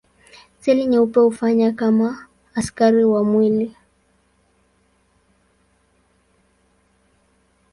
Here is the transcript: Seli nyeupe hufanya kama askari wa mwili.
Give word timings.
Seli 0.59 0.85
nyeupe 0.87 1.19
hufanya 1.19 1.71
kama 1.71 2.27
askari 2.55 3.05
wa 3.05 3.23
mwili. 3.23 3.75